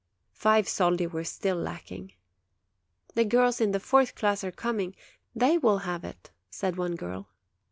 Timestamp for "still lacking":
1.23-2.13